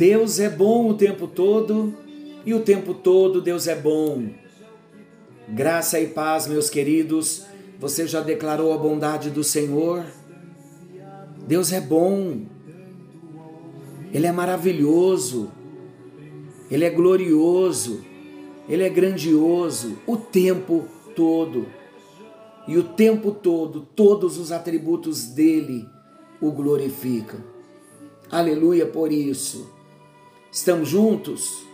Deus 0.00 0.40
é 0.40 0.48
bom 0.48 0.88
o 0.88 0.94
tempo 0.94 1.26
todo 1.26 1.92
e 2.46 2.54
o 2.54 2.60
tempo 2.60 2.94
todo 2.94 3.42
Deus 3.42 3.66
é 3.66 3.74
bom. 3.76 4.30
Graça 5.46 6.00
e 6.00 6.06
paz, 6.06 6.46
meus 6.46 6.70
queridos. 6.70 7.44
Você 7.78 8.06
já 8.06 8.22
declarou 8.22 8.72
a 8.72 8.78
bondade 8.78 9.28
do 9.28 9.44
Senhor? 9.44 10.06
Deus 11.46 11.70
é 11.70 11.82
bom. 11.82 12.46
Ele 14.10 14.26
é 14.26 14.32
maravilhoso. 14.32 15.50
Ele 16.70 16.86
é 16.86 16.88
glorioso. 16.88 18.02
Ele 18.70 18.82
é 18.82 18.88
grandioso 18.88 19.98
o 20.06 20.16
tempo 20.16 20.88
todo. 21.14 21.66
E 22.66 22.78
o 22.78 22.84
tempo 22.84 23.32
todo, 23.32 23.82
todos 23.94 24.38
os 24.38 24.50
atributos 24.50 25.26
dele 25.26 25.86
o 26.40 26.50
glorificam. 26.50 27.40
Aleluia 28.30 28.86
por 28.86 29.12
isso. 29.12 29.78
Estamos 30.52 30.88
juntos, 30.88 31.64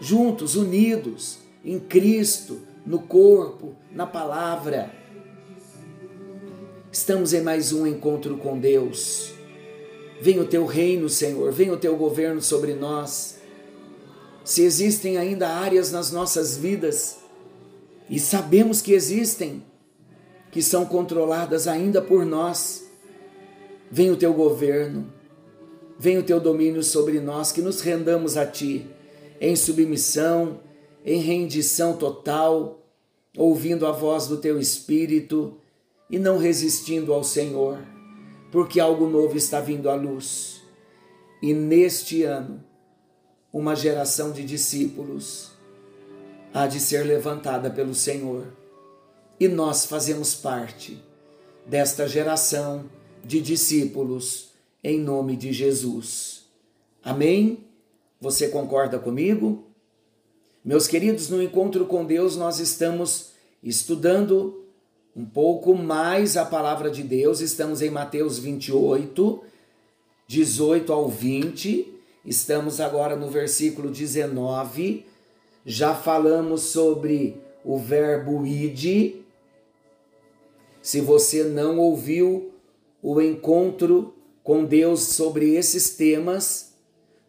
juntos, 0.00 0.54
unidos 0.54 1.38
em 1.64 1.80
Cristo, 1.80 2.60
no 2.86 3.00
corpo, 3.00 3.74
na 3.90 4.06
palavra. 4.06 4.94
Estamos 6.92 7.32
em 7.32 7.40
mais 7.40 7.72
um 7.72 7.84
encontro 7.84 8.36
com 8.36 8.58
Deus. 8.58 9.32
Venha 10.20 10.42
o 10.42 10.46
teu 10.46 10.64
reino, 10.66 11.08
Senhor, 11.08 11.50
venha 11.50 11.72
o 11.72 11.76
teu 11.76 11.96
governo 11.96 12.40
sobre 12.40 12.74
nós. 12.74 13.38
Se 14.44 14.62
existem 14.62 15.16
ainda 15.16 15.48
áreas 15.48 15.90
nas 15.90 16.12
nossas 16.12 16.56
vidas, 16.56 17.18
e 18.08 18.20
sabemos 18.20 18.80
que 18.80 18.92
existem, 18.92 19.64
que 20.52 20.62
são 20.62 20.84
controladas 20.84 21.66
ainda 21.66 22.00
por 22.00 22.24
nós, 22.24 22.84
venha 23.90 24.12
o 24.12 24.16
teu 24.16 24.32
governo, 24.32 25.12
venha 25.98 26.20
o 26.20 26.24
teu 26.24 26.40
domínio 26.40 26.82
sobre 26.82 27.20
nós, 27.20 27.52
que 27.52 27.62
nos 27.62 27.80
rendamos 27.80 28.36
a 28.36 28.46
ti 28.46 28.86
em 29.40 29.54
submissão, 29.56 30.60
em 31.04 31.20
rendição 31.20 31.96
total, 31.96 32.82
ouvindo 33.36 33.86
a 33.86 33.92
voz 33.92 34.26
do 34.26 34.38
teu 34.38 34.58
espírito 34.58 35.58
e 36.08 36.18
não 36.18 36.38
resistindo 36.38 37.12
ao 37.12 37.24
Senhor, 37.24 37.78
porque 38.50 38.80
algo 38.80 39.06
novo 39.06 39.36
está 39.36 39.60
vindo 39.60 39.90
à 39.90 39.94
luz. 39.94 40.62
E 41.42 41.52
neste 41.52 42.22
ano, 42.22 42.62
uma 43.52 43.76
geração 43.76 44.32
de 44.32 44.44
discípulos 44.44 45.52
há 46.52 46.66
de 46.66 46.80
ser 46.80 47.04
levantada 47.04 47.70
pelo 47.70 47.94
Senhor. 47.94 48.46
E 49.38 49.48
nós 49.48 49.84
fazemos 49.84 50.34
parte 50.34 51.02
desta 51.66 52.08
geração 52.08 52.84
de 53.24 53.40
discípulos 53.40 54.53
em 54.84 55.00
nome 55.00 55.34
de 55.34 55.50
Jesus. 55.50 56.44
Amém? 57.02 57.64
Você 58.20 58.48
concorda 58.48 58.98
comigo? 58.98 59.64
Meus 60.62 60.86
queridos, 60.86 61.30
no 61.30 61.42
encontro 61.42 61.86
com 61.86 62.04
Deus, 62.04 62.36
nós 62.36 62.58
estamos 62.58 63.30
estudando 63.62 64.62
um 65.16 65.24
pouco 65.24 65.74
mais 65.74 66.36
a 66.36 66.44
palavra 66.44 66.90
de 66.90 67.02
Deus. 67.02 67.40
Estamos 67.40 67.80
em 67.80 67.88
Mateus 67.88 68.38
28, 68.38 69.42
18 70.26 70.92
ao 70.92 71.08
20. 71.08 71.94
Estamos 72.24 72.78
agora 72.78 73.16
no 73.16 73.30
versículo 73.30 73.90
19. 73.90 75.06
Já 75.64 75.94
falamos 75.94 76.60
sobre 76.62 77.40
o 77.64 77.78
verbo 77.78 78.44
ide. 78.44 79.22
Se 80.82 81.00
você 81.00 81.44
não 81.44 81.78
ouviu 81.78 82.52
o 83.02 83.20
encontro 83.20 84.14
com 84.44 84.62
Deus 84.62 85.00
sobre 85.00 85.54
esses 85.54 85.96
temas, 85.96 86.74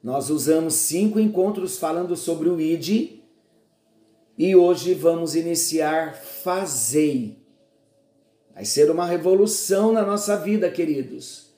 nós 0.04 0.30
usamos 0.30 0.74
cinco 0.76 1.18
encontros 1.18 1.80
falando 1.80 2.16
sobre 2.16 2.50
o 2.50 2.60
ide 2.60 3.24
e 4.38 4.54
hoje 4.54 4.94
vamos 4.94 5.34
iniciar 5.34 6.14
Fazei. 6.14 7.40
Vai 8.54 8.66
ser 8.66 8.92
uma 8.92 9.06
revolução 9.06 9.94
na 9.94 10.06
nossa 10.06 10.36
vida, 10.36 10.70
queridos, 10.70 11.54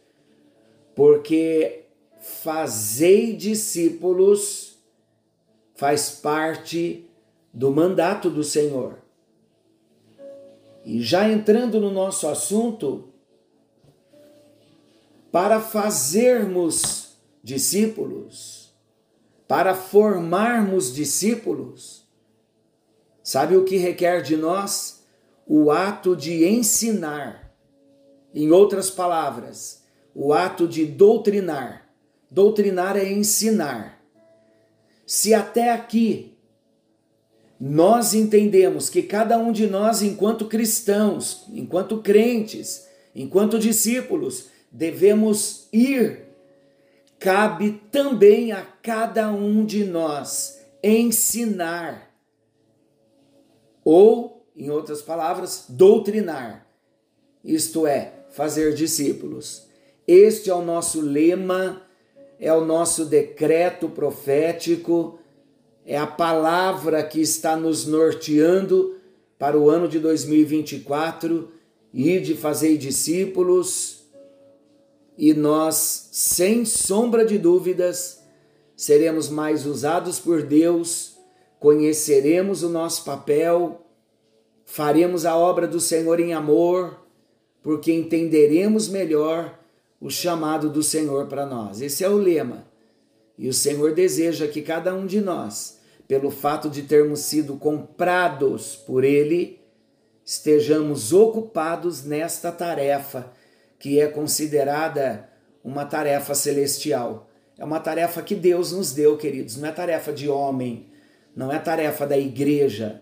porque 0.96 1.86
fazei 2.20 3.36
discípulos 3.36 4.78
faz 5.74 6.12
parte 6.12 7.10
do 7.52 7.72
mandato 7.72 8.30
do 8.30 8.44
Senhor. 8.44 9.00
E 10.86 11.02
já 11.02 11.28
entrando 11.28 11.80
no 11.82 11.92
nosso 11.92 12.28
assunto, 12.28 13.10
para 15.32 15.60
fazermos 15.60 17.18
discípulos, 17.44 18.74
para 19.48 19.74
formarmos 19.74 20.94
discípulos, 20.94 22.08
Sabe 23.28 23.58
o 23.58 23.66
que 23.66 23.76
requer 23.76 24.22
de 24.22 24.38
nós? 24.38 25.04
O 25.46 25.70
ato 25.70 26.16
de 26.16 26.48
ensinar. 26.48 27.54
Em 28.34 28.52
outras 28.52 28.90
palavras, 28.90 29.84
o 30.16 30.32
ato 30.32 30.66
de 30.66 30.86
doutrinar. 30.86 31.90
Doutrinar 32.32 32.96
é 32.96 33.12
ensinar. 33.12 34.02
Se 35.06 35.34
até 35.34 35.72
aqui 35.72 36.38
nós 37.60 38.14
entendemos 38.14 38.90
que 38.90 39.04
cada 39.04 39.38
um 39.38 39.52
de 39.52 39.68
nós, 39.68 40.02
enquanto 40.02 40.46
cristãos, 40.46 41.48
enquanto 41.50 41.98
crentes, 41.98 42.88
enquanto 43.14 43.60
discípulos, 43.60 44.52
devemos 44.72 45.68
ir, 45.72 46.26
cabe 47.20 47.82
também 47.92 48.52
a 48.52 48.62
cada 48.62 49.32
um 49.32 49.66
de 49.66 49.84
nós 49.84 50.62
ensinar 50.84 52.08
ou, 53.84 54.46
em 54.56 54.70
outras 54.70 55.02
palavras, 55.02 55.66
doutrinar, 55.70 56.68
isto 57.44 57.88
é, 57.88 58.26
fazer 58.32 58.74
discípulos. 58.74 59.66
Este 60.06 60.50
é 60.50 60.54
o 60.54 60.62
nosso 60.62 61.00
lema, 61.00 61.82
é 62.40 62.52
o 62.54 62.66
nosso 62.66 63.06
decreto 63.06 63.88
profético, 63.88 65.20
é 65.86 65.98
a 65.98 66.06
palavra 66.06 67.02
que 67.02 67.22
está 67.22 67.56
nos 67.56 67.86
norteando 67.86 68.98
para 69.40 69.58
o 69.58 69.70
ano 69.70 69.88
de 69.88 70.00
2024 70.00 71.50
e 71.94 72.20
de 72.20 72.36
fazer 72.36 72.78
discípulos. 72.78 73.97
E 75.18 75.34
nós, 75.34 76.10
sem 76.12 76.64
sombra 76.64 77.26
de 77.26 77.38
dúvidas, 77.38 78.22
seremos 78.76 79.30
mais 79.30 79.66
usados 79.66 80.20
por 80.20 80.44
Deus 80.44 81.18
conheceremos 81.60 82.64
o 82.64 82.70
nosso 82.70 83.04
papel, 83.04 83.82
faremos 84.66 85.26
a 85.26 85.36
obra 85.36 85.68
do 85.68 85.80
Senhor 85.80 86.20
em 86.20 86.34
amor, 86.34 87.00
porque 87.62 87.92
entenderemos 87.92 88.88
melhor 88.88 89.58
o 90.00 90.10
chamado 90.10 90.70
do 90.70 90.84
Senhor 90.84 91.28
para 91.28 91.46
nós. 91.46 91.82
Esse 91.82 92.04
é 92.04 92.10
o 92.10 92.18
lema. 92.18 92.68
E 93.38 93.50
o 93.50 93.54
Senhor 93.54 93.94
deseja 93.94 94.48
que 94.48 94.62
cada 94.62 94.94
um 94.94 95.06
de 95.06 95.22
nós, 95.22 95.80
pelo 96.08 96.32
fato 96.32 96.70
de 96.70 96.84
termos 96.84 97.22
sido 97.22 97.56
comprados 97.58 98.76
por 98.76 99.04
Ele, 99.04 99.60
estejamos 100.24 101.14
ocupados 101.14 102.04
nesta 102.04 102.52
tarefa, 102.52 103.32
que 103.80 104.00
é 104.00 104.08
considerada 104.08 105.30
uma 105.64 105.86
tarefa 105.86 106.34
celestial. 106.34 107.30
É 107.58 107.66
uma 107.66 107.80
tarefa 107.80 108.22
que 108.22 108.36
Deus 108.36 108.72
nos 108.72 108.92
deu, 108.94 109.18
queridos, 109.18 109.58
não 109.58 109.68
é 109.68 109.72
tarefa 109.72 110.14
de 110.14 110.30
homem, 110.30 110.88
não 111.36 111.52
é 111.52 111.60
tarefa 111.60 112.06
da 112.06 112.18
igreja, 112.18 113.02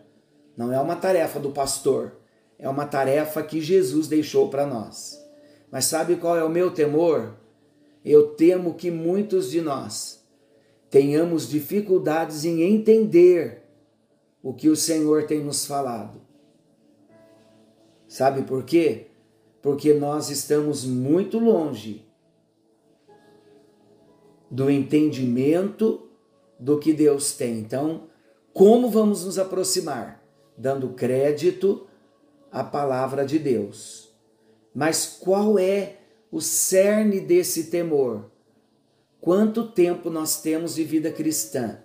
não 0.56 0.72
é 0.72 0.80
uma 0.80 0.96
tarefa 0.96 1.40
do 1.40 1.52
pastor, 1.52 2.18
é 2.58 2.68
uma 2.70 2.86
tarefa 2.86 3.44
que 3.44 3.60
Jesus 3.62 4.08
deixou 4.08 4.50
para 4.50 4.66
nós. 4.66 5.22
Mas 5.70 5.86
sabe 5.86 6.16
qual 6.16 6.38
é 6.38 6.44
o 6.44 6.50
meu 6.50 6.72
temor? 6.72 7.36
Eu 8.04 8.28
temo 8.36 8.76
que 8.76 8.90
muitos 8.90 9.52
de 9.52 9.62
nós 9.62 10.24
tenhamos 10.90 11.50
dificuldades 11.50 12.46
em 12.46 12.62
entender 12.62 13.64
o 14.42 14.54
que 14.54 14.70
o 14.70 14.76
Senhor 14.76 15.26
tem 15.26 15.44
nos 15.44 15.66
falado. 15.66 16.22
Sabe 18.08 18.44
por 18.44 18.64
quê? 18.64 19.08
Porque 19.66 19.96
nós 19.96 20.30
estamos 20.30 20.86
muito 20.86 21.40
longe 21.40 22.06
do 24.48 24.70
entendimento 24.70 26.08
do 26.60 26.78
que 26.78 26.94
Deus 26.94 27.32
tem. 27.34 27.58
Então, 27.58 28.04
como 28.54 28.92
vamos 28.92 29.26
nos 29.26 29.40
aproximar? 29.40 30.24
Dando 30.56 30.90
crédito 30.90 31.88
à 32.52 32.64
palavra 32.64 33.26
de 33.26 33.40
Deus. 33.40 34.14
Mas 34.72 35.18
qual 35.20 35.58
é 35.58 35.96
o 36.32 36.40
cerne 36.40 37.20
desse 37.20 37.72
temor? 37.72 38.30
Quanto 39.20 39.68
tempo 39.68 40.12
nós 40.12 40.44
temos 40.44 40.76
de 40.76 40.84
vida 40.84 41.10
cristã? 41.10 41.80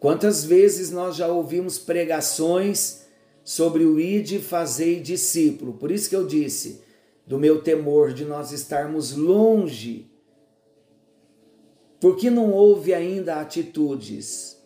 Quantas 0.00 0.44
vezes 0.44 0.90
nós 0.90 1.14
já 1.14 1.28
ouvimos 1.28 1.78
pregações 1.78 3.06
sobre 3.44 3.84
o 3.84 3.98
ide 3.98 4.38
fazei 4.38 5.00
discípulo? 5.00 5.74
Por 5.74 5.90
isso 5.90 6.08
que 6.08 6.16
eu 6.16 6.26
disse 6.26 6.82
do 7.26 7.38
meu 7.38 7.62
temor 7.62 8.12
de 8.12 8.24
nós 8.24 8.52
estarmos 8.52 9.12
longe 9.16 10.10
Por 12.00 12.16
que 12.16 12.30
não 12.30 12.50
houve 12.50 12.92
ainda 12.92 13.40
atitudes? 13.40 14.60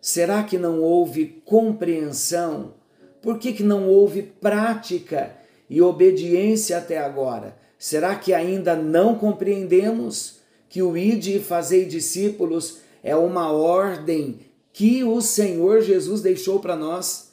Será 0.00 0.42
que 0.42 0.58
não 0.58 0.80
houve 0.80 1.42
compreensão? 1.44 2.74
Por 3.20 3.38
que, 3.38 3.52
que 3.52 3.62
não 3.62 3.88
houve 3.88 4.22
prática 4.22 5.36
e 5.70 5.80
obediência 5.80 6.76
até 6.76 6.98
agora? 6.98 7.56
Será 7.78 8.16
que 8.16 8.34
ainda 8.34 8.74
não 8.74 9.16
compreendemos 9.16 10.40
que 10.68 10.82
o 10.82 10.96
ide 10.96 11.36
e 11.36 11.40
fazei 11.40 11.84
discípulos 11.84 12.78
é 13.02 13.14
uma 13.14 13.52
ordem 13.52 14.40
que 14.72 15.04
o 15.04 15.20
Senhor 15.20 15.82
Jesus 15.82 16.22
deixou 16.22 16.58
para 16.58 16.74
nós? 16.74 17.31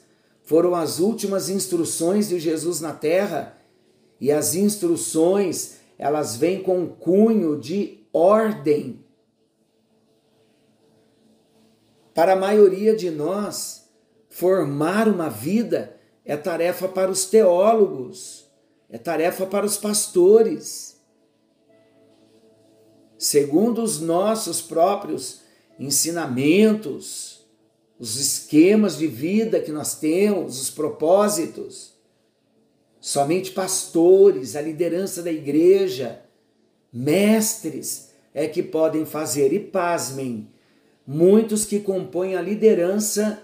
Foram 0.50 0.74
as 0.74 0.98
últimas 0.98 1.48
instruções 1.48 2.28
de 2.28 2.40
Jesus 2.40 2.80
na 2.80 2.92
terra 2.92 3.56
e 4.20 4.32
as 4.32 4.56
instruções 4.56 5.76
elas 5.96 6.34
vêm 6.34 6.60
com 6.60 6.88
cunho 6.88 7.56
de 7.56 8.00
ordem 8.12 9.04
Para 12.12 12.32
a 12.32 12.36
maioria 12.36 12.96
de 12.96 13.12
nós, 13.12 13.88
formar 14.28 15.06
uma 15.06 15.28
vida 15.28 15.96
é 16.24 16.36
tarefa 16.36 16.88
para 16.88 17.12
os 17.12 17.26
teólogos, 17.26 18.50
é 18.88 18.98
tarefa 18.98 19.46
para 19.46 19.64
os 19.64 19.76
pastores. 19.76 21.00
Segundo 23.16 23.84
os 23.84 24.00
nossos 24.00 24.60
próprios 24.60 25.42
ensinamentos, 25.78 27.29
os 28.00 28.16
esquemas 28.16 28.98
de 28.98 29.06
vida 29.06 29.60
que 29.60 29.70
nós 29.70 29.94
temos, 30.00 30.60
os 30.60 30.70
propósitos, 30.70 31.92
somente 32.98 33.52
pastores, 33.52 34.56
a 34.56 34.60
liderança 34.60 35.22
da 35.22 35.30
igreja, 35.30 36.20
mestres 36.92 38.10
é 38.34 38.48
que 38.48 38.62
podem 38.62 39.06
fazer. 39.06 39.52
E 39.52 39.60
pasmem, 39.60 40.48
Muitos 41.12 41.64
que 41.64 41.80
compõem 41.80 42.36
a 42.36 42.40
liderança, 42.40 43.42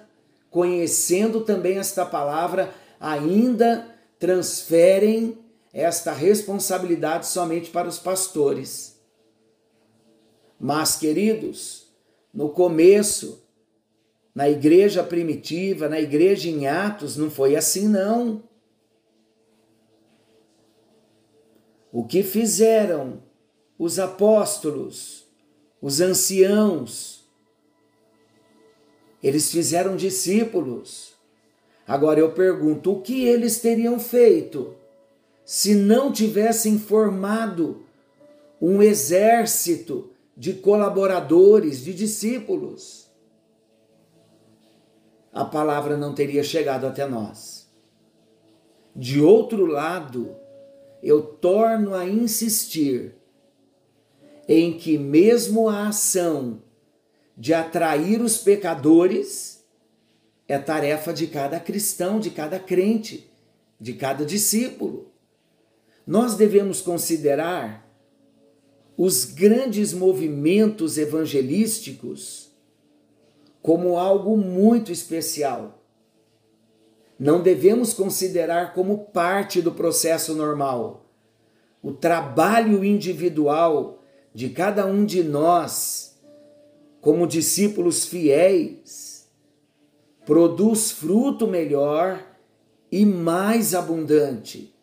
conhecendo 0.48 1.40
também 1.40 1.78
esta 1.78 2.06
palavra, 2.06 2.72
ainda 3.00 3.92
transferem 4.20 5.36
esta 5.72 6.12
responsabilidade 6.12 7.26
somente 7.26 7.68
para 7.70 7.88
os 7.88 7.98
pastores. 7.98 9.00
Mas, 10.60 10.94
queridos, 10.94 11.88
no 12.32 12.50
começo, 12.50 13.42
na 14.36 14.50
igreja 14.50 15.02
primitiva, 15.02 15.88
na 15.88 15.98
igreja 15.98 16.50
em 16.50 16.66
Atos, 16.66 17.16
não 17.16 17.30
foi 17.30 17.56
assim, 17.56 17.88
não. 17.88 18.42
O 21.90 22.04
que 22.04 22.22
fizeram 22.22 23.22
os 23.78 23.98
apóstolos, 23.98 25.26
os 25.80 26.02
anciãos, 26.02 27.26
eles 29.22 29.50
fizeram 29.50 29.96
discípulos. 29.96 31.14
Agora 31.88 32.20
eu 32.20 32.30
pergunto: 32.32 32.92
o 32.92 33.00
que 33.00 33.26
eles 33.26 33.58
teriam 33.58 33.98
feito 33.98 34.74
se 35.46 35.74
não 35.74 36.12
tivessem 36.12 36.78
formado 36.78 37.86
um 38.60 38.82
exército 38.82 40.10
de 40.36 40.52
colaboradores, 40.52 41.82
de 41.82 41.94
discípulos? 41.94 43.05
A 45.36 45.44
palavra 45.44 45.98
não 45.98 46.14
teria 46.14 46.42
chegado 46.42 46.86
até 46.86 47.06
nós. 47.06 47.68
De 48.94 49.20
outro 49.20 49.66
lado, 49.66 50.34
eu 51.02 51.20
torno 51.20 51.94
a 51.94 52.08
insistir 52.08 53.14
em 54.48 54.78
que, 54.78 54.96
mesmo 54.96 55.68
a 55.68 55.88
ação 55.88 56.62
de 57.36 57.52
atrair 57.52 58.22
os 58.22 58.38
pecadores 58.38 59.62
é 60.48 60.56
tarefa 60.56 61.12
de 61.12 61.26
cada 61.26 61.60
cristão, 61.60 62.18
de 62.18 62.30
cada 62.30 62.58
crente, 62.58 63.30
de 63.78 63.92
cada 63.92 64.24
discípulo. 64.24 65.12
Nós 66.06 66.34
devemos 66.34 66.80
considerar 66.80 67.86
os 68.96 69.26
grandes 69.26 69.92
movimentos 69.92 70.96
evangelísticos 70.96 72.45
como 73.66 73.98
algo 73.98 74.38
muito 74.38 74.92
especial. 74.92 75.82
Não 77.18 77.42
devemos 77.42 77.92
considerar 77.92 78.72
como 78.72 79.06
parte 79.06 79.60
do 79.60 79.72
processo 79.72 80.34
normal. 80.34 81.10
O 81.82 81.92
trabalho 81.92 82.84
individual 82.84 84.02
de 84.32 84.50
cada 84.50 84.86
um 84.86 85.04
de 85.04 85.24
nós 85.24 86.06
como 87.06 87.24
discípulos 87.24 88.04
fiéis, 88.04 89.28
produz 90.24 90.90
fruto 90.90 91.46
melhor 91.46 92.20
e 92.90 93.06
mais 93.06 93.76
abundante. 93.76 94.74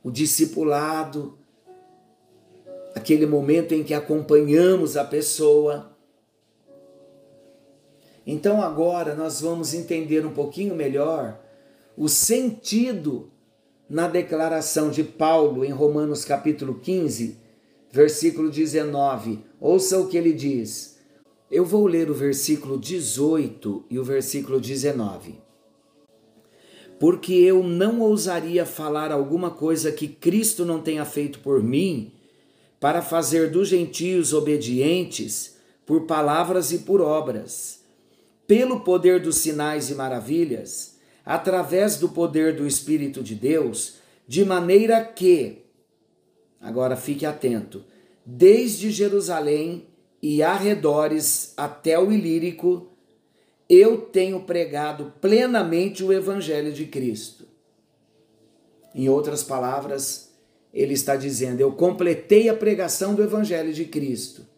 O 0.00 0.12
discipulado, 0.12 1.38
aquele 2.94 3.26
momento 3.26 3.74
em 3.74 3.82
que 3.82 3.94
acompanhamos 3.94 4.96
a 4.96 5.04
pessoa. 5.04 5.96
Então 8.32 8.62
agora 8.62 9.16
nós 9.16 9.40
vamos 9.40 9.74
entender 9.74 10.24
um 10.24 10.30
pouquinho 10.30 10.72
melhor 10.72 11.40
o 11.96 12.08
sentido 12.08 13.28
na 13.88 14.06
declaração 14.06 14.88
de 14.88 15.02
Paulo 15.02 15.64
em 15.64 15.72
Romanos 15.72 16.24
capítulo 16.24 16.78
15, 16.78 17.36
versículo 17.90 18.48
19. 18.48 19.40
Ouça 19.60 19.98
o 19.98 20.06
que 20.06 20.16
ele 20.16 20.32
diz: 20.32 20.96
eu 21.50 21.64
vou 21.64 21.88
ler 21.88 22.08
o 22.08 22.14
versículo 22.14 22.78
18 22.78 23.86
e 23.90 23.98
o 23.98 24.04
versículo 24.04 24.60
19. 24.60 25.40
Porque 27.00 27.32
eu 27.32 27.64
não 27.64 28.00
ousaria 28.00 28.64
falar 28.64 29.10
alguma 29.10 29.50
coisa 29.50 29.90
que 29.90 30.06
Cristo 30.06 30.64
não 30.64 30.80
tenha 30.80 31.04
feito 31.04 31.40
por 31.40 31.60
mim, 31.60 32.12
para 32.78 33.02
fazer 33.02 33.50
dos 33.50 33.66
gentios 33.66 34.32
obedientes 34.32 35.56
por 35.84 36.02
palavras 36.02 36.70
e 36.70 36.78
por 36.78 37.00
obras, 37.00 37.79
pelo 38.50 38.80
poder 38.80 39.20
dos 39.20 39.36
sinais 39.36 39.90
e 39.90 39.94
maravilhas, 39.94 40.96
através 41.24 41.98
do 41.98 42.08
poder 42.08 42.56
do 42.56 42.66
Espírito 42.66 43.22
de 43.22 43.36
Deus, 43.36 43.98
de 44.26 44.44
maneira 44.44 45.04
que, 45.04 45.66
agora 46.60 46.96
fique 46.96 47.24
atento, 47.24 47.84
desde 48.26 48.90
Jerusalém 48.90 49.86
e 50.20 50.42
arredores 50.42 51.54
até 51.56 51.96
o 51.96 52.10
Ilírico, 52.10 52.90
eu 53.68 53.98
tenho 53.98 54.40
pregado 54.40 55.12
plenamente 55.20 56.02
o 56.02 56.12
Evangelho 56.12 56.72
de 56.72 56.86
Cristo. 56.86 57.46
Em 58.92 59.08
outras 59.08 59.44
palavras, 59.44 60.34
ele 60.74 60.94
está 60.94 61.14
dizendo: 61.14 61.60
Eu 61.60 61.70
completei 61.70 62.48
a 62.48 62.54
pregação 62.56 63.14
do 63.14 63.22
Evangelho 63.22 63.72
de 63.72 63.84
Cristo. 63.84 64.49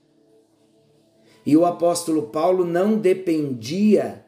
E 1.45 1.57
o 1.57 1.65
apóstolo 1.65 2.25
Paulo 2.29 2.65
não 2.65 2.99
dependia 2.99 4.25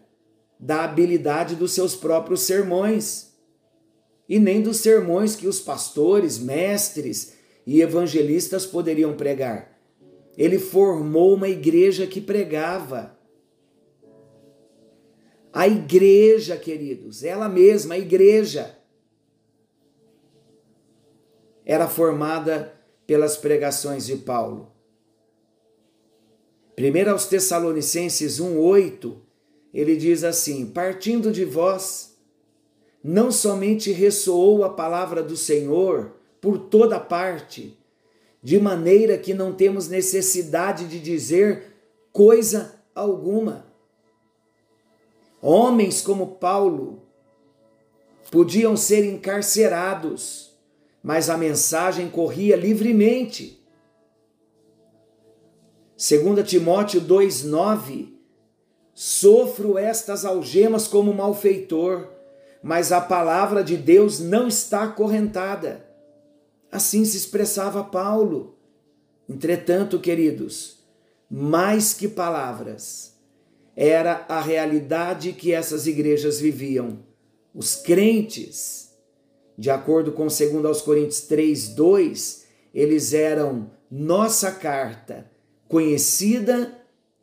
da 0.59 0.85
habilidade 0.85 1.55
dos 1.55 1.73
seus 1.73 1.95
próprios 1.95 2.41
sermões, 2.43 3.33
e 4.29 4.39
nem 4.39 4.63
dos 4.63 4.79
sermões 4.79 5.37
que 5.37 5.47
os 5.47 5.61
pastores, 5.61 6.39
mestres 6.39 7.35
e 7.67 7.83
evangelistas 7.83 8.65
poderiam 8.65 9.15
pregar 9.15 9.75
ele 10.37 10.59
formou 10.59 11.35
uma 11.35 11.49
igreja 11.49 12.07
que 12.07 12.21
pregava. 12.21 13.17
A 15.53 15.69
igreja, 15.69 16.57
queridos, 16.57 17.23
ela 17.23 17.49
mesma, 17.49 17.95
a 17.95 17.99
igreja, 17.99 18.77
era 21.65 21.89
formada 21.89 22.75
pelas 23.07 23.37
pregações 23.37 24.05
de 24.07 24.17
Paulo. 24.17 24.74
Primeiro 26.75 27.11
aos 27.11 27.27
Tessalonicenses 27.27 28.41
1:8, 28.41 29.17
ele 29.73 29.97
diz 29.97 30.25
assim: 30.25 30.67
"Partindo 30.67 31.31
de 31.31 31.45
vós, 31.45 32.17
não 33.03 33.31
somente 33.31 33.93
ressoou 33.93 34.65
a 34.65 34.71
palavra 34.71 35.23
do 35.23 35.37
Senhor 35.37 36.13
por 36.41 36.59
toda 36.59 36.99
parte, 36.99 37.79
de 38.43 38.59
maneira 38.59 39.17
que 39.17 39.33
não 39.33 39.53
temos 39.55 39.89
necessidade 39.89 40.87
de 40.87 40.99
dizer 41.01 41.75
coisa 42.13 42.75
alguma. 42.95 43.67
Homens 45.41 46.01
como 46.01 46.37
Paulo 46.37 47.03
podiam 48.31 48.77
ser 48.77 49.05
encarcerados, 49.05 50.53
mas 51.03 51.29
a 51.29 51.37
mensagem 51.37 52.09
corria 52.09 52.57
livremente. 52.57 53.64
2 56.07 56.47
Timóteo 56.47 57.01
2,9 57.01 58.13
Sofro 58.93 59.79
estas 59.79 60.27
algemas 60.27 60.87
como 60.87 61.15
malfeitor, 61.15 62.11
mas 62.63 62.93
a 62.93 63.01
palavra 63.01 63.65
de 63.65 63.79
Deus 63.79 64.21
não 64.21 64.47
está 64.47 64.83
acorrentada. 64.83 65.89
Assim 66.71 67.07
se 67.07 67.17
expressava 67.17 67.83
Paulo. 67.83 68.59
Entretanto, 69.27 69.99
queridos, 69.99 70.85
mais 71.31 71.95
que 71.95 72.07
palavras, 72.07 73.15
era 73.75 74.27
a 74.29 74.43
realidade 74.43 75.33
que 75.33 75.55
essas 75.55 75.87
igrejas 75.87 76.39
viviam. 76.39 76.99
Os 77.55 77.77
crentes, 77.77 78.95
de 79.57 79.71
acordo 79.71 80.13
com 80.13 80.27
2 80.27 80.65
aos 80.67 80.83
Coríntios 80.83 81.23
3, 81.23 81.69
2, 81.69 82.45
eles 82.75 83.15
eram 83.15 83.71
nossa 83.91 84.53
carta, 84.53 85.34
conhecida 85.75 86.73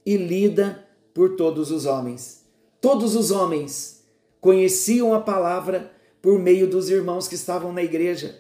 e 0.06 0.18
lida 0.18 0.86
por 1.14 1.38
todos 1.38 1.72
os 1.72 1.86
homens. 1.86 2.46
Todos 2.82 3.16
os 3.16 3.32
homens 3.32 4.04
conheciam 4.42 5.14
a 5.14 5.22
palavra 5.22 5.90
por 6.22 6.38
meio 6.38 6.70
dos 6.70 6.90
irmãos 6.90 7.30
que 7.30 7.36
estavam 7.36 7.72
na 7.72 7.82
igreja. 7.82 8.38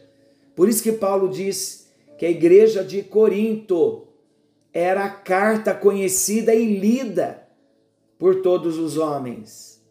Por 0.53 0.68
isso 0.68 0.84
que 0.84 0.91
Paulo 0.91 1.30
diz 1.30 1.88
que 2.18 2.25
a 2.25 2.30
igreja 2.30 2.84
de 2.84 3.01
Corinto 3.03 4.06
era 4.74 5.06
a 5.06 5.10
carta 5.10 5.74
conhecida 5.74 6.53
e 6.53 6.77
lida 6.77 7.48
por 8.20 8.41
todos 8.41 8.77
os 8.77 8.98
homens. 8.98 9.82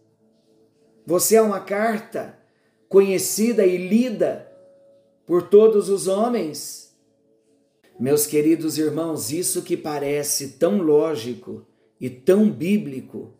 Você 1.06 1.36
é 1.36 1.40
uma 1.40 1.60
carta 1.60 2.38
conhecida 2.90 3.64
e 3.64 3.88
lida 3.88 4.52
por 5.24 5.48
todos 5.48 5.88
os 5.88 6.06
homens. 6.06 6.89
Meus 8.00 8.26
queridos 8.26 8.78
irmãos, 8.78 9.30
isso 9.30 9.60
que 9.60 9.76
parece 9.76 10.52
tão 10.52 10.80
lógico 10.80 11.66
e 12.00 12.08
tão 12.08 12.50
bíblico 12.50 13.34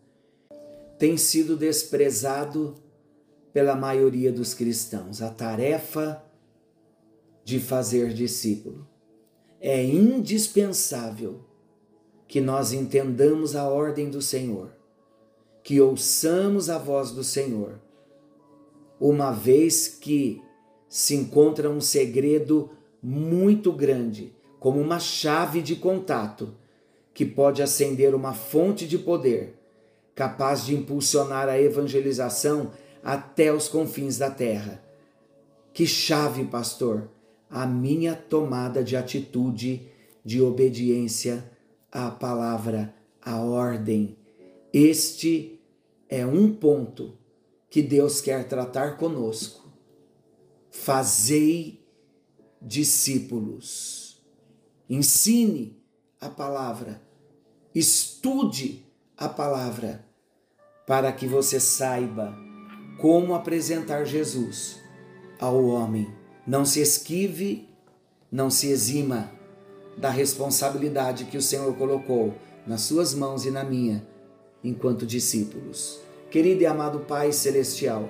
tem 0.99 1.17
sido 1.17 1.57
desprezado 1.57 2.75
pela 3.51 3.75
maioria 3.75 4.31
dos 4.31 4.53
cristãos. 4.53 5.19
A 5.19 5.31
tarefa 5.31 6.23
de 7.43 7.59
fazer 7.59 8.13
discípulo. 8.13 8.87
É 9.59 9.83
indispensável 9.83 11.39
que 12.27 12.39
nós 12.39 12.71
entendamos 12.71 13.55
a 13.55 13.67
ordem 13.67 14.11
do 14.11 14.21
Senhor, 14.21 14.77
que 15.63 15.81
ouçamos 15.81 16.69
a 16.69 16.77
voz 16.77 17.09
do 17.09 17.23
Senhor, 17.23 17.81
uma 18.99 19.31
vez 19.31 19.87
que 19.87 20.39
se 20.87 21.15
encontra 21.15 21.67
um 21.67 21.81
segredo 21.81 22.69
muito 23.01 23.71
grande, 23.71 24.35
como 24.61 24.79
uma 24.79 24.99
chave 24.99 25.59
de 25.59 25.75
contato 25.75 26.53
que 27.15 27.25
pode 27.25 27.63
acender 27.63 28.13
uma 28.13 28.31
fonte 28.31 28.87
de 28.87 28.95
poder 28.95 29.59
capaz 30.13 30.63
de 30.63 30.75
impulsionar 30.75 31.49
a 31.49 31.59
evangelização 31.59 32.71
até 33.03 33.51
os 33.51 33.67
confins 33.67 34.19
da 34.19 34.29
terra. 34.29 34.79
Que 35.73 35.87
chave, 35.87 36.45
pastor! 36.45 37.09
A 37.49 37.65
minha 37.65 38.15
tomada 38.15 38.83
de 38.83 38.95
atitude 38.95 39.89
de 40.23 40.39
obediência 40.43 41.43
à 41.91 42.11
palavra, 42.11 42.93
à 43.19 43.41
ordem. 43.41 44.15
Este 44.71 45.59
é 46.07 46.23
um 46.23 46.53
ponto 46.53 47.17
que 47.67 47.81
Deus 47.81 48.21
quer 48.21 48.47
tratar 48.47 48.97
conosco. 48.97 49.67
Fazei 50.69 51.83
discípulos. 52.61 54.10
Ensine 54.91 55.81
a 56.19 56.27
palavra. 56.27 57.01
Estude 57.73 58.85
a 59.17 59.29
palavra 59.29 60.05
para 60.85 61.13
que 61.13 61.25
você 61.25 61.61
saiba 61.61 62.37
como 62.99 63.33
apresentar 63.33 64.03
Jesus 64.03 64.81
ao 65.39 65.63
homem. 65.63 66.13
Não 66.45 66.65
se 66.65 66.81
esquive, 66.81 67.69
não 68.29 68.49
se 68.49 68.67
exima 68.67 69.31
da 69.97 70.09
responsabilidade 70.09 71.23
que 71.23 71.37
o 71.37 71.41
Senhor 71.41 71.73
colocou 71.77 72.35
nas 72.67 72.81
suas 72.81 73.13
mãos 73.13 73.45
e 73.45 73.49
na 73.49 73.63
minha, 73.63 74.05
enquanto 74.61 75.05
discípulos. 75.05 76.01
Querido 76.29 76.63
e 76.63 76.65
amado 76.65 76.99
Pai 76.99 77.31
Celestial, 77.31 78.09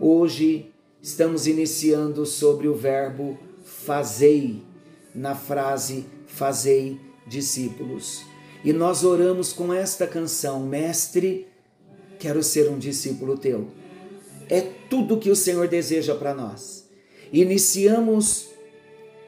hoje 0.00 0.72
estamos 1.00 1.46
iniciando 1.46 2.26
sobre 2.26 2.66
o 2.66 2.74
verbo 2.74 3.38
fazei, 3.62 4.64
na 5.14 5.34
frase 5.34 6.06
fazei 6.26 6.98
discípulos. 7.26 8.22
E 8.64 8.72
nós 8.72 9.04
oramos 9.04 9.52
com 9.52 9.72
esta 9.72 10.06
canção, 10.06 10.60
Mestre, 10.60 11.46
quero 12.18 12.42
ser 12.42 12.68
um 12.68 12.78
discípulo 12.78 13.38
teu. 13.38 13.68
É 14.48 14.60
tudo 14.60 15.16
que 15.16 15.30
o 15.30 15.36
Senhor 15.36 15.68
deseja 15.68 16.14
para 16.14 16.34
nós. 16.34 16.84
Iniciamos 17.32 18.48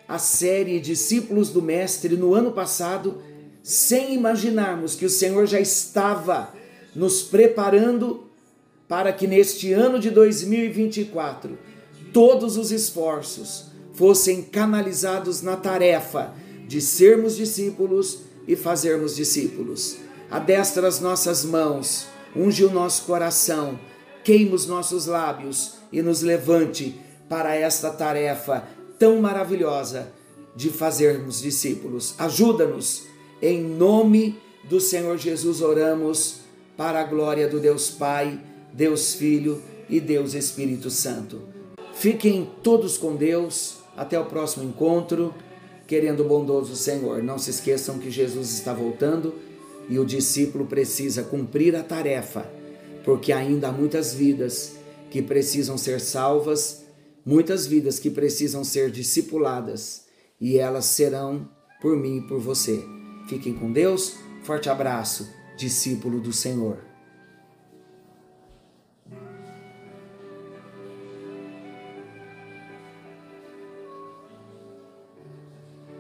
a 0.06 0.18
série 0.18 0.80
Discípulos 0.80 1.48
do 1.48 1.62
Mestre 1.62 2.16
no 2.16 2.34
ano 2.34 2.52
passado, 2.52 3.22
sem 3.62 4.14
imaginarmos 4.14 4.94
que 4.94 5.06
o 5.06 5.10
Senhor 5.10 5.46
já 5.46 5.60
estava 5.60 6.52
nos 6.94 7.22
preparando 7.22 8.26
para 8.88 9.12
que 9.12 9.26
neste 9.26 9.72
ano 9.72 9.98
de 9.98 10.10
2024 10.10 11.56
todos 12.12 12.58
os 12.58 12.70
esforços 12.70 13.71
fossem 13.94 14.42
canalizados 14.42 15.42
na 15.42 15.56
tarefa 15.56 16.34
de 16.66 16.80
sermos 16.80 17.36
discípulos 17.36 18.20
e 18.46 18.56
fazermos 18.56 19.14
discípulos. 19.14 19.96
Adestra 20.30 20.88
as 20.88 21.00
nossas 21.00 21.44
mãos, 21.44 22.06
unge 22.34 22.64
o 22.64 22.70
nosso 22.70 23.04
coração, 23.04 23.78
queima 24.24 24.54
os 24.54 24.66
nossos 24.66 25.06
lábios 25.06 25.74
e 25.92 26.00
nos 26.00 26.22
levante 26.22 26.98
para 27.28 27.54
esta 27.54 27.90
tarefa 27.90 28.66
tão 28.98 29.20
maravilhosa 29.20 30.12
de 30.54 30.70
fazermos 30.70 31.40
discípulos. 31.40 32.14
Ajuda-nos, 32.18 33.04
em 33.40 33.62
nome 33.62 34.38
do 34.64 34.80
Senhor 34.80 35.18
Jesus 35.18 35.60
oramos, 35.60 36.36
para 36.76 37.00
a 37.00 37.04
glória 37.04 37.48
do 37.48 37.60
Deus 37.60 37.90
Pai, 37.90 38.40
Deus 38.72 39.14
Filho 39.14 39.62
e 39.88 40.00
Deus 40.00 40.34
Espírito 40.34 40.90
Santo. 40.90 41.42
Fiquem 41.94 42.50
todos 42.62 42.96
com 42.96 43.14
Deus, 43.14 43.81
até 43.96 44.18
o 44.18 44.26
próximo 44.26 44.64
encontro 44.64 45.34
querendo 45.86 46.20
o 46.20 46.28
bondoso 46.28 46.74
Senhor. 46.74 47.22
Não 47.22 47.38
se 47.38 47.50
esqueçam 47.50 47.98
que 47.98 48.10
Jesus 48.10 48.50
está 48.52 48.72
voltando 48.72 49.34
e 49.88 49.98
o 49.98 50.04
discípulo 50.04 50.66
precisa 50.66 51.22
cumprir 51.22 51.76
a 51.76 51.82
tarefa, 51.82 52.50
porque 53.04 53.32
ainda 53.32 53.68
há 53.68 53.72
muitas 53.72 54.14
vidas 54.14 54.74
que 55.10 55.20
precisam 55.20 55.76
ser 55.76 56.00
salvas, 56.00 56.84
muitas 57.24 57.66
vidas 57.66 57.98
que 57.98 58.10
precisam 58.10 58.64
ser 58.64 58.90
discipuladas 58.90 60.04
e 60.40 60.58
elas 60.58 60.86
serão 60.86 61.48
por 61.80 61.96
mim 61.96 62.18
e 62.18 62.22
por 62.22 62.40
você. 62.40 62.82
Fiquem 63.28 63.52
com 63.54 63.72
Deus, 63.72 64.14
forte 64.44 64.68
abraço, 64.68 65.28
discípulo 65.56 66.20
do 66.20 66.32
Senhor. 66.32 66.91